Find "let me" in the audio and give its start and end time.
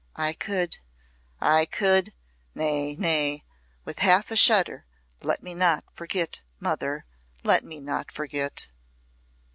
5.21-5.53, 7.43-7.79